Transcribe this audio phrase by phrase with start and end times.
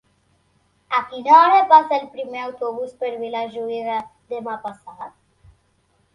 [0.99, 4.01] A quina hora passa el primer autobús per Vilajuïga
[4.35, 5.15] demà passat?